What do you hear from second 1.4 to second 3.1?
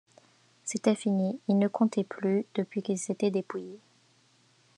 il ne comptait plus, depuis qu’il